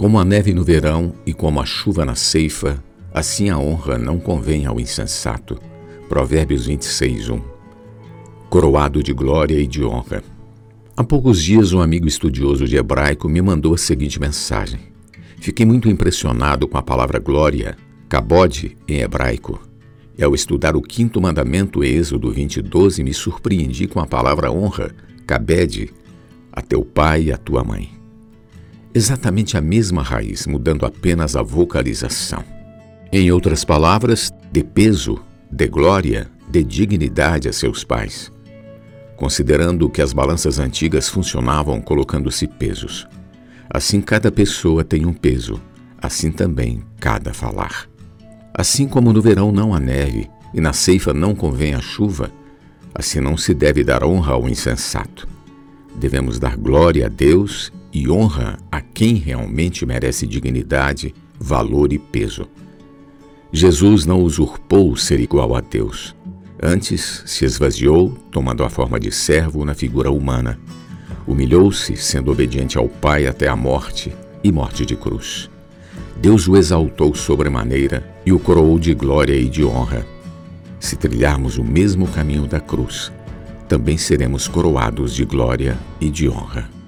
[0.00, 2.82] Como a neve no verão e como a chuva na ceifa,
[3.12, 5.60] assim a honra não convém ao insensato.
[6.08, 7.40] Provérbios 26, 1.
[8.48, 10.24] Coroado de glória e de honra.
[10.96, 14.80] Há poucos dias, um amigo estudioso de hebraico me mandou a seguinte mensagem.
[15.38, 17.76] Fiquei muito impressionado com a palavra glória,
[18.08, 19.60] kabod em hebraico.
[20.16, 24.92] E ao estudar o quinto mandamento, Êxodo 20, 12, me surpreendi com a palavra honra,
[25.26, 25.92] kabed,
[26.50, 27.99] a teu pai e a tua mãe
[28.94, 32.44] exatamente a mesma raiz, mudando apenas a vocalização.
[33.12, 38.32] Em outras palavras, de peso, de glória, de dignidade a seus pais.
[39.16, 43.06] Considerando que as balanças antigas funcionavam colocando-se pesos.
[43.68, 45.60] Assim cada pessoa tem um peso,
[46.00, 47.88] assim também cada falar.
[48.52, 52.30] Assim como no verão não há neve e na ceifa não convém a chuva,
[52.94, 55.28] assim não se deve dar honra ao insensato.
[56.00, 62.48] Devemos dar glória a Deus e honra a quem realmente merece dignidade, valor e peso.
[63.52, 66.16] Jesus não usurpou ser igual a Deus.
[66.62, 70.58] Antes se esvaziou, tomando a forma de servo na figura humana.
[71.26, 74.10] Humilhou-se, sendo obediente ao Pai até a morte
[74.42, 75.50] e morte de cruz.
[76.16, 80.06] Deus o exaltou sobremaneira e o coroou de glória e de honra.
[80.78, 83.12] Se trilharmos o mesmo caminho da cruz,
[83.70, 86.79] também seremos coroados de glória e de honra.